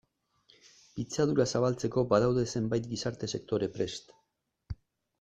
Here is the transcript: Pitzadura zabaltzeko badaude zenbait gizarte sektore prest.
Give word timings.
Pitzadura 0.95 1.45
zabaltzeko 1.59 2.05
badaude 2.15 2.49
zenbait 2.57 2.91
gizarte 2.97 3.33
sektore 3.37 3.73
prest. 3.79 4.15